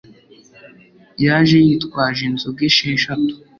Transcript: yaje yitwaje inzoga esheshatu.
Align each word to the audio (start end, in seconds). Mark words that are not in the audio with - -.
yaje 1.25 1.57
yitwaje 1.67 2.21
inzoga 2.29 2.61
esheshatu. 2.69 3.33